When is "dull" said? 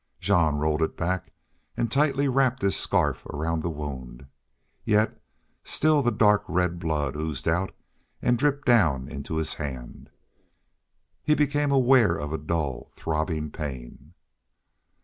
12.39-12.89